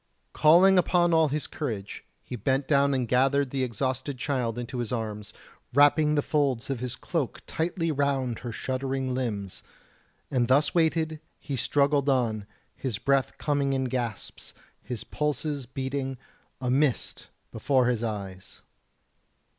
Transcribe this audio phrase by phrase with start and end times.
[0.33, 4.91] Calling upon all his courage, he bent down and gathered the exhausted child into his
[4.91, 5.31] arms,
[5.75, 9.61] wrapping the folds of his cloak tightly round her shuddering limbs;
[10.31, 16.17] and thus weighted he struggled on, his breath coming in gasps, his pulses beating,
[16.59, 18.63] a mist before his eyes.